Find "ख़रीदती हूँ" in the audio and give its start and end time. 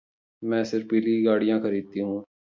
1.61-2.23